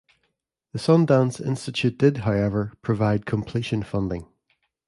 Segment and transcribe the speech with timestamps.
[0.71, 4.25] The Sundance Institute did, however, provide completion funding.